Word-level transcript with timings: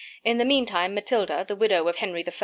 In 0.23 0.39
the 0.39 0.45
mean 0.45 0.65
time, 0.65 0.95
Matilda, 0.95 1.45
the 1.47 1.55
widow 1.55 1.87
of 1.87 1.97
Henry 1.97 2.25
I. 2.27 2.31